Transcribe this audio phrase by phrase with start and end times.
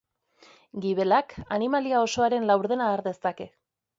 [0.85, 3.51] Gibelak animalia osoaren laurdena har dezake.